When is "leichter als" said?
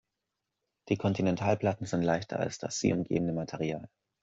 2.01-2.57